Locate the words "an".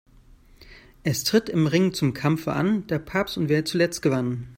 2.53-2.87